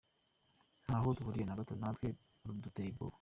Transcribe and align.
Ntaho 0.85 1.07
duhuriye 1.17 1.45
na 1.47 1.57
gato 1.59 1.73
natwe 1.81 2.07
ruduteye 2.47 2.89
ubwoba! 2.91 3.09